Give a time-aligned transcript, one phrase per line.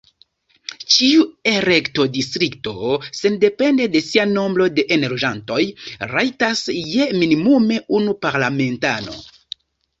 [0.93, 2.73] Ĉiu elektodistrikto,
[3.19, 5.61] sendepende de sia nombro de enloĝantoj,
[6.15, 9.19] rajtas je minimume unu parlamentano.